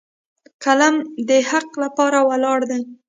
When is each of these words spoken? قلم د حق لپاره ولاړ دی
قلم 0.63 0.95
د 1.29 1.31
حق 1.49 1.69
لپاره 1.83 2.19
ولاړ 2.29 2.59
دی 2.69 2.81